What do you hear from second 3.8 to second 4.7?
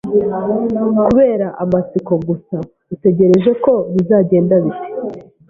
bizagenda